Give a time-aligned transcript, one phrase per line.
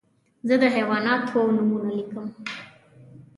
[0.47, 2.27] زه د حیواناتو نومونه لیکم.